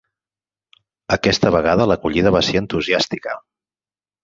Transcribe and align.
Aquesta 1.17 1.51
vegada 1.57 1.87
l'acollida 1.91 2.33
va 2.39 2.43
ser 2.49 2.59
entusiàstica. 2.65 3.39